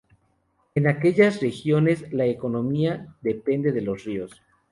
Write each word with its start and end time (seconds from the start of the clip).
En 0.73 0.87
aquellas 0.87 1.39
regiones 1.41 2.11
la 2.11 2.25
economía 2.25 3.15
depende 3.21 3.71
de 3.71 3.81
los 3.83 4.03
ríos. 4.03 4.41